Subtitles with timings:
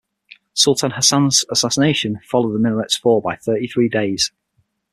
[0.55, 4.31] Sultan Hasan's assassination followed the minaret's fall by thirty-three days.